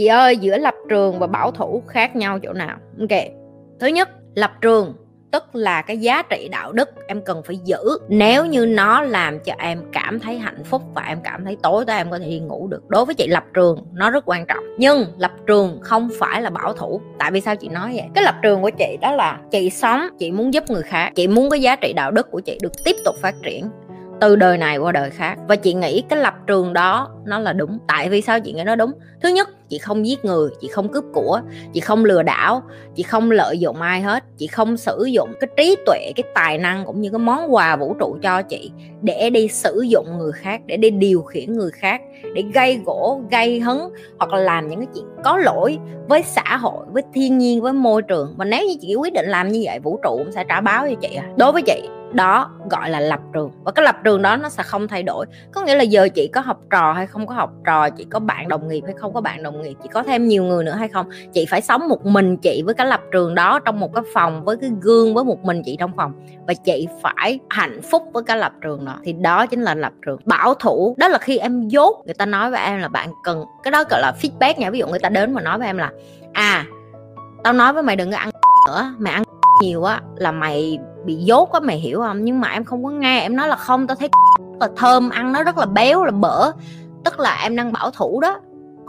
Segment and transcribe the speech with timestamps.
[0.00, 2.76] chị ơi, giữa lập trường và bảo thủ khác nhau chỗ nào?
[3.00, 3.18] Ok.
[3.80, 4.94] Thứ nhất, lập trường,
[5.32, 7.78] tức là cái giá trị đạo đức em cần phải giữ.
[8.08, 11.84] Nếu như nó làm cho em cảm thấy hạnh phúc và em cảm thấy tối
[11.84, 12.88] tới em có thể đi ngủ được.
[12.88, 14.64] Đối với chị, lập trường, nó rất quan trọng.
[14.78, 17.00] Nhưng lập trường không phải là bảo thủ.
[17.18, 18.06] Tại vì sao chị nói vậy?
[18.14, 21.12] Cái lập trường của chị đó là chị sống, chị muốn giúp người khác.
[21.14, 23.70] Chị muốn cái giá trị đạo đức của chị được tiếp tục phát triển
[24.20, 25.38] từ đời này qua đời khác.
[25.48, 27.78] Và chị nghĩ cái lập trường đó nó là đúng.
[27.88, 28.92] Tại vì sao chị nghĩ nó đúng?
[29.22, 31.40] Thứ nhất chị không giết người, chị không cướp của,
[31.72, 32.62] chị không lừa đảo,
[32.94, 34.24] chị không lợi dụng ai hết.
[34.36, 37.76] Chị không sử dụng cái trí tuệ, cái tài năng cũng như cái món quà
[37.76, 41.70] vũ trụ cho chị để đi sử dụng người khác, để đi điều khiển người
[41.70, 42.00] khác,
[42.34, 43.78] để gây gỗ, gây hấn
[44.18, 45.78] hoặc là làm những cái chuyện có lỗi
[46.08, 48.34] với xã hội, với thiên nhiên, với môi trường.
[48.36, 50.86] Và nếu như chị quyết định làm như vậy, vũ trụ cũng sẽ trả báo
[50.88, 51.24] cho chị à.
[51.36, 53.50] đối với chị, đó gọi là lập trường.
[53.64, 55.26] Và cái lập trường đó nó sẽ không thay đổi.
[55.52, 58.18] Có nghĩa là giờ chị có học trò hay không có học trò, chị có
[58.18, 60.74] bạn đồng nghiệp hay không có bạn đồng nghiệp chị có thêm nhiều người nữa
[60.78, 61.06] hay không?
[61.32, 64.44] Chị phải sống một mình chị với cái lập trường đó trong một cái phòng,
[64.44, 66.12] với cái gương với một mình chị trong phòng.
[66.46, 68.96] Và chị phải hạnh phúc với cái lập trường đó.
[69.04, 70.20] Thì đó chính là lập trường.
[70.24, 73.44] Bảo thủ, đó là khi em dốt, người ta nói với em là bạn cần,
[73.62, 74.70] cái đó gọi là feedback nha.
[74.70, 75.90] Ví dụ người ta đến mà nói với em là
[76.32, 76.64] à
[77.44, 78.30] tao nói với mày đừng có ăn
[78.68, 79.22] nữa, mày ăn
[79.62, 82.24] nhiều á, là mày bị dốt á mày hiểu không?
[82.24, 84.08] Nhưng mà em không có nghe, em nói là không, tao thấy
[84.38, 86.52] rất là thơm, ăn nó rất là béo, là bở.
[87.04, 88.40] Tức là em đang bảo thủ đó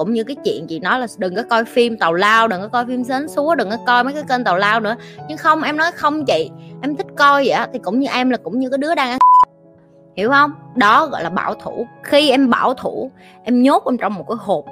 [0.01, 2.67] cũng như cái chuyện chị nói là đừng có coi phim tàu lao, đừng có
[2.67, 4.95] coi phim sến súa đừng có coi mấy cái kênh tàu lao nữa.
[5.27, 6.49] Nhưng không, em nói không chị,
[6.81, 9.19] em thích coi vậy thì cũng như em là cũng như cái đứa đang ăn
[10.15, 10.51] hiểu không?
[10.75, 11.87] Đó gọi là bảo thủ.
[12.03, 13.11] Khi em bảo thủ,
[13.43, 14.65] em nhốt em trong một cái hộp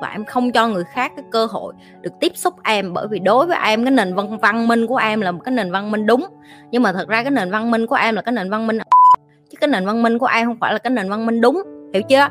[0.00, 3.18] và em không cho người khác cái cơ hội được tiếp xúc em, bởi vì
[3.18, 5.90] đối với em cái nền văn văn minh của em là một cái nền văn
[5.90, 6.26] minh đúng.
[6.70, 8.78] Nhưng mà thật ra cái nền văn minh của em là cái nền văn minh
[9.50, 11.62] chứ cái nền văn minh của em không phải là cái nền văn minh đúng,
[11.94, 12.28] hiểu chưa?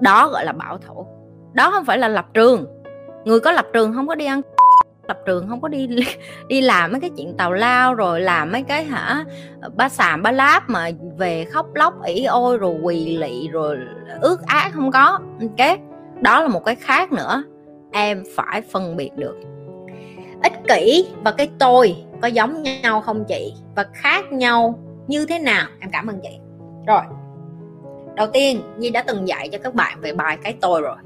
[0.00, 1.06] Đó gọi là bảo thủ
[1.52, 2.66] đó không phải là lập trường.
[3.24, 4.40] Người có lập trường không có đi ăn
[5.08, 5.88] lập trường không có đi
[6.48, 9.24] đi làm mấy cái chuyện tàu lao rồi làm mấy cái hả,
[9.76, 13.78] ba sàm ba láp mà về khóc lóc ỉ ôi rồi quỳ lị rồi
[14.20, 15.18] ước ác không có.
[15.40, 15.78] Ok,
[16.20, 17.44] đó là một cái khác nữa.
[17.92, 19.36] Em phải phân biệt được.
[20.42, 23.54] Ích kỷ và cái tôi có giống nhau không chị?
[23.76, 25.66] Và khác nhau như thế nào?
[25.80, 26.38] Em cảm ơn chị.
[26.86, 27.02] Rồi,
[28.16, 30.96] đầu tiên nhi đã từng dạy cho các bạn về bài cái tôi rồi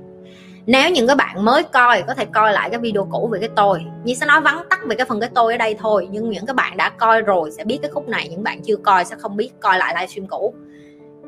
[0.66, 3.48] nếu những cái bạn mới coi, có thể coi lại cái video cũ về cái
[3.56, 3.84] tôi.
[4.04, 6.08] Như sẽ nói vắn tắt về cái phần cái tôi ở đây thôi.
[6.10, 8.28] Nhưng những cái bạn đã coi rồi sẽ biết cái khúc này.
[8.28, 10.54] Những bạn chưa coi sẽ không biết coi lại livestream cũ.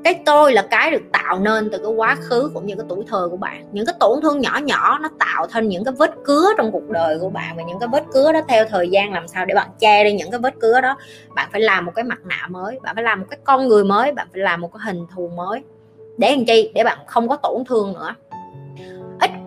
[0.04, 3.04] Cái tôi là cái được tạo nên từ cái quá khứ cũng như cái tuổi
[3.08, 3.68] thơ của bạn.
[3.72, 6.88] Những cái tổn thương nhỏ nhỏ nó tạo thành những cái vết cứa trong cuộc
[6.88, 7.56] đời của bạn.
[7.56, 10.12] Và những cái vết cứa đó theo thời gian làm sao để bạn che đi
[10.12, 10.96] những cái vết cứa đó.
[11.34, 12.78] Bạn phải làm một cái mặt nạ mới.
[12.82, 14.12] Bạn phải làm một cái con người mới.
[14.12, 15.62] Bạn phải làm một cái hình thù mới.
[16.18, 16.70] Để làm chi?
[16.74, 18.14] Để bạn không có tổn thương nữa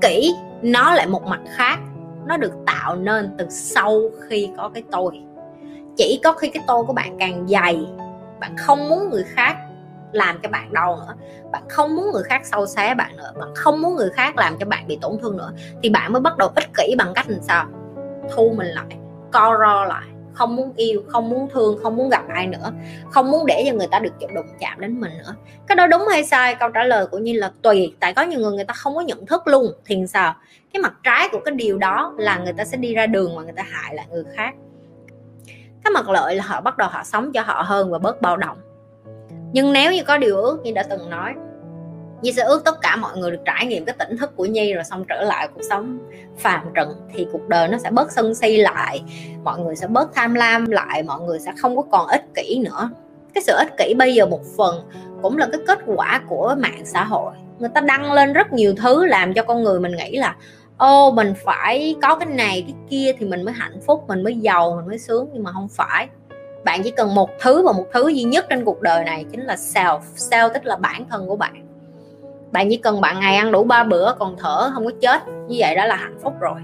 [0.01, 1.79] kỹ, nó lại một mặt khác.
[2.25, 5.22] Nó được tạo nên từ sau khi có cái tôi.
[5.97, 7.85] Chỉ có khi cái tôi của bạn càng dày,
[8.40, 9.56] bạn không muốn người khác
[10.11, 11.13] làm cho bạn đau nữa,
[11.51, 14.57] bạn không muốn người khác sâu xé bạn nữa, bạn không muốn người khác làm
[14.59, 15.51] cho bạn bị tổn thương nữa,
[15.84, 17.66] thì bạn mới bắt đầu ích kỷ bằng cách làm sao?
[18.35, 18.97] Thu mình lại,
[19.31, 22.71] co ro lại không muốn yêu, không muốn thương, không muốn gặp ai nữa,
[23.09, 25.35] không muốn để cho người ta được đụng chạm đến mình nữa.
[25.67, 26.55] Cái đó đúng hay sai?
[26.55, 29.01] Câu trả lời của như là tùy, tại có nhiều người người ta không có
[29.01, 30.35] nhận thức luôn, thì sao?
[30.73, 33.43] Cái mặt trái của cái điều đó là người ta sẽ đi ra đường mà
[33.43, 34.53] người ta hại lại người khác.
[35.83, 38.37] Cái mặt lợi là họ bắt đầu họ sống cho họ hơn và bớt bao
[38.37, 38.57] động
[39.53, 41.33] nhưng nếu như có điều ước như đã từng nói
[42.21, 44.73] Nhi sẽ ước tất cả mọi người được trải nghiệm cái tỉnh thức của Nhi
[44.73, 45.99] rồi xong trở lại cuộc sống
[46.37, 49.01] phàm trần thì cuộc đời nó sẽ bớt sân si lại,
[49.43, 52.59] mọi người sẽ bớt tham lam lại, mọi người sẽ không có còn ích kỷ
[52.59, 52.89] nữa.
[53.33, 54.75] Cái sự ích kỷ bây giờ một phần
[55.21, 57.33] cũng là cái kết quả của mạng xã hội.
[57.59, 60.35] Người ta đăng lên rất nhiều thứ làm cho con người mình nghĩ là,
[60.77, 64.35] ô, mình phải có cái này, cái kia thì mình mới hạnh phúc, mình mới
[64.35, 65.29] giàu, mình mới sướng.
[65.33, 66.07] Nhưng mà không phải.
[66.63, 69.41] Bạn chỉ cần một thứ và một thứ duy nhất trên cuộc đời này chính
[69.41, 69.99] là self.
[70.16, 71.71] Self tức là bản thân của bạn
[72.51, 75.21] bạn chỉ cần bạn ngày ăn đủ ba bữa, còn thở không có chết.
[75.27, 76.59] Như vậy đó là hạnh phúc rồi.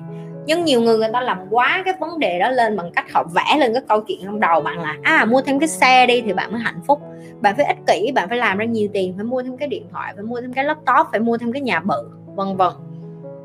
[0.46, 3.24] Nhưng nhiều người người ta làm quá cái vấn đề đó lên bằng cách họ
[3.36, 6.22] vẽ lên cái câu chuyện trong đầu bạn là à mua thêm cái xe đi
[6.22, 7.02] thì bạn mới hạnh phúc.
[7.42, 9.88] Bạn phải ích kỷ, bạn phải làm ra nhiều tiền, phải mua thêm cái điện
[9.92, 12.72] thoại, phải mua thêm cái laptop, phải mua thêm cái nhà bự, vân vân.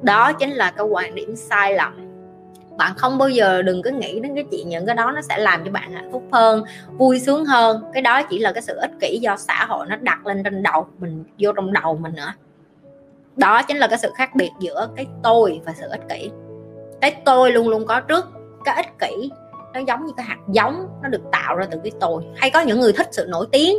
[0.02, 2.01] Đó chính là cái quan điểm sai lầm
[2.76, 5.38] bạn không bao giờ đừng có nghĩ đến cái chuyện những cái đó nó sẽ
[5.38, 6.64] làm cho bạn hạnh phúc hơn,
[6.96, 7.84] vui sướng hơn.
[7.92, 10.62] Cái đó chỉ là cái sự ích kỷ do xã hội nó đặt lên trên
[10.62, 12.32] đầu mình, vô trong đầu mình nữa.
[13.36, 16.30] Đó chính là cái sự khác biệt giữa cái tôi và sự ích kỷ.
[17.00, 18.26] Cái tôi luôn luôn có trước,
[18.64, 19.30] cái ích kỷ
[19.74, 22.22] nó giống như cái hạt giống, nó được tạo ra từ cái tôi.
[22.36, 23.76] Hay có những người thích sự nổi tiếng,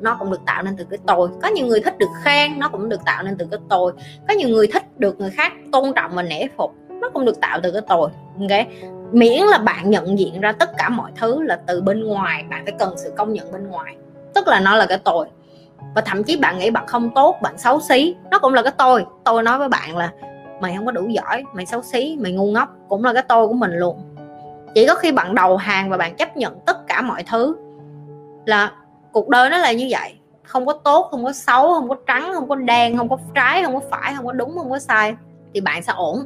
[0.00, 1.28] nó cũng được tạo nên từ cái tôi.
[1.42, 3.92] Có nhiều người thích được khen, nó cũng được tạo nên từ cái tôi.
[4.28, 7.40] Có nhiều người thích được người khác tôn trọng và nể phục nó cũng được
[7.40, 8.10] tạo từ cái tôi
[8.40, 8.66] ok
[9.12, 12.64] miễn là bạn nhận diện ra tất cả mọi thứ là từ bên ngoài, bạn
[12.64, 13.96] phải cần sự công nhận bên ngoài.
[14.34, 15.26] Tức là nó là cái tôi
[15.94, 18.72] và thậm chí bạn nghĩ bạn không tốt, bạn xấu xí, nó cũng là cái
[18.78, 20.12] tôi tôi nói với bạn là,
[20.60, 22.68] mày không có đủ giỏi, mày xấu xí, mày ngu ngốc.
[22.88, 24.02] Cũng là cái tôi của mình luôn.
[24.74, 27.56] Chỉ có khi bạn đầu hàng và bạn chấp nhận tất cả mọi thứ
[28.46, 28.72] là
[29.12, 30.18] cuộc đời nó là như vậy.
[30.44, 33.62] Không có tốt, không có xấu, không có trắng, không có đen, không có trái,
[33.64, 35.14] không có phải, không có đúng, không có sai,
[35.54, 36.18] thì bạn sẽ ổn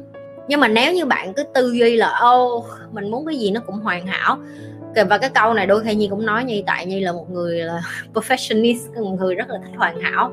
[0.47, 3.61] nhưng mà nếu như bạn cứ tư duy là, ô, mình muốn cái gì nó
[3.65, 4.37] cũng hoàn hảo.
[5.09, 7.59] Và cái câu này đôi khi nhi cũng nói nhi, tại nhi là một người
[7.59, 7.81] là
[8.13, 10.31] perfectionist, một người rất là thích hoàn hảo.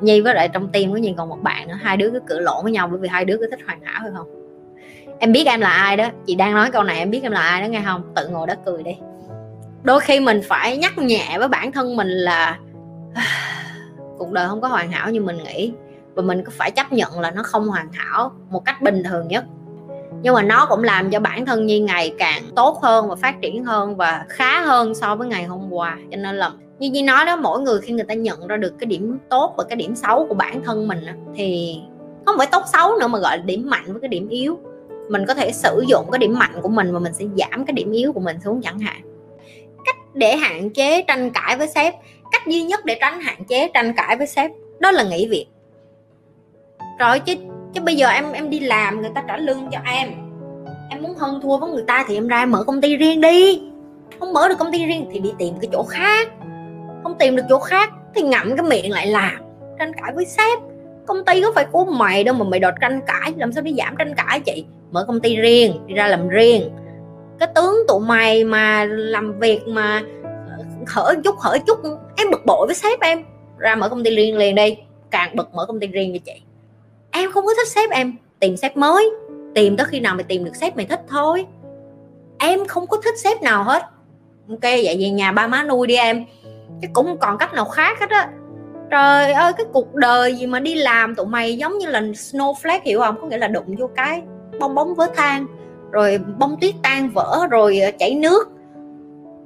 [0.00, 2.38] Nhi với lại trong tim của nhi còn một bạn nữa, hai đứa cứ cự
[2.38, 4.26] lộn với nhau bởi vì hai đứa cứ thích hoàn hảo, phải không?
[5.18, 7.40] Em biết em là ai đó, chị đang nói câu này em biết em là
[7.40, 8.12] ai đó nghe không?
[8.16, 8.92] Tự ngồi đó cười đi.
[9.82, 12.58] Đôi khi mình phải nhắc nhẹ với bản thân mình là,
[14.18, 15.72] cuộc đời không có hoàn hảo như mình nghĩ
[16.14, 19.44] và mình phải chấp nhận là nó không hoàn hảo một cách bình thường nhất.
[20.22, 23.40] Nhưng mà nó cũng làm cho bản thân nhi ngày càng tốt hơn và phát
[23.42, 25.98] triển hơn và khá hơn so với ngày hôm qua.
[26.10, 28.72] Cho nên là như nhi nói đó, mỗi người khi người ta nhận ra được
[28.78, 30.98] cái điểm tốt và cái điểm xấu của bản thân mình
[31.34, 31.76] thì
[32.26, 34.58] không phải tốt xấu nữa mà gọi là điểm mạnh với cái điểm yếu.
[35.08, 37.72] Mình có thể sử dụng cái điểm mạnh của mình và mình sẽ giảm cái
[37.72, 39.02] điểm yếu của mình xuống chẳng hạn.
[39.84, 41.94] Cách để hạn chế tranh cãi với sếp,
[42.32, 44.50] cách duy nhất để tránh hạn chế tranh cãi với sếp
[44.80, 45.46] đó là nghỉ việc
[47.02, 47.34] rồi chứ
[47.74, 50.08] chứ bây giờ em em đi làm người ta trả lương cho em.
[50.90, 53.20] Em muốn hơn thua với người ta thì em ra em mở công ty riêng
[53.20, 53.62] đi.
[54.20, 56.28] Không mở được công ty riêng thì đi tìm cái chỗ khác.
[57.02, 59.34] Không tìm được chỗ khác thì ngậm cái miệng lại làm,
[59.78, 60.58] tranh cãi với sếp.
[61.06, 63.74] Công ty có phải của mày đâu mà mày đòi tranh cãi, làm sao đi
[63.78, 64.64] giảm tranh cãi chị?
[64.90, 66.70] Mở công ty riêng, đi ra làm riêng.
[67.38, 70.02] Cái tướng tụi mày mà làm việc mà
[70.48, 71.78] ờ, hở chút hở chút,
[72.16, 73.24] em bực bội với sếp em.
[73.58, 74.76] Ra mở công ty riêng liền đi,
[75.10, 76.42] càng bực mở công ty riêng cho chị
[77.12, 79.10] em không có thích sếp, em tìm sếp mới.
[79.54, 81.46] Tìm tới khi nào mày tìm được sếp mày thích thôi.
[82.38, 83.82] Em không có thích sếp nào hết.
[84.48, 86.24] Ok, vậy về nhà ba má nuôi đi em.
[86.82, 88.30] Chứ cũng còn cách nào khác hết á.
[88.90, 92.80] Trời ơi, cái cuộc đời gì mà đi làm tụi mày giống như là snowflake
[92.84, 93.20] hiểu không?
[93.20, 94.22] Có nghĩa là đụng vô cái
[94.60, 95.46] bong bóng vỡ than
[95.90, 98.48] rồi bông tuyết tan vỡ, rồi ờ, chảy nước.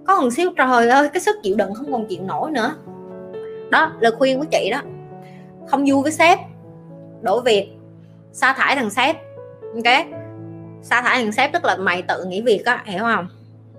[0.07, 2.75] Có một xíu, trời ơi, cái sức chịu đựng không còn chịu nổi nữa.
[3.71, 4.81] Đó, lời khuyên của chị đó.
[5.69, 6.39] Không vui với sếp
[7.23, 7.69] đổi việc.
[8.33, 9.17] Sa thải thằng sếp.
[9.75, 10.07] Ok?
[10.83, 13.29] Sa thải thằng sếp tức là mày tự nghỉ việc á, hiểu không?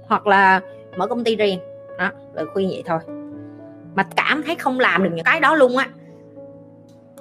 [0.08, 0.60] Hoặc là
[0.98, 1.60] mở công ty riêng.
[2.00, 3.00] Đó, lời khuyên vậy thôi.
[3.96, 5.88] Mà cảm thấy không làm được những cái đó luôn á.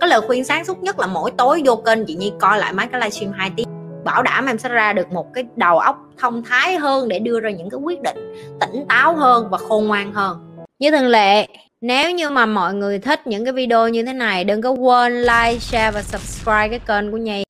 [0.00, 2.72] Cái lời khuyên sáng suốt nhất là mỗi tối vô kênh chị Nhi coi lại
[2.72, 3.68] mấy cái livestream 2 tiếng.
[4.04, 7.40] Bảo đảm em sẽ ra được một cái đầu óc thông thái hơn để đưa
[7.40, 10.38] ra những cái quyết định tỉnh táo hơn và khôn ngoan hơn.
[10.78, 11.46] Như thường lệ
[11.80, 15.22] nếu như mà mọi người thích những cái video như thế này, đừng có quên
[15.22, 17.45] like, share và subscribe cái kênh của Nhi.